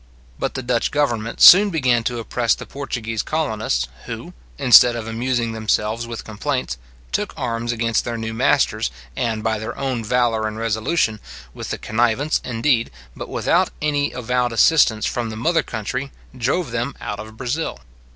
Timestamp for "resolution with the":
10.57-11.77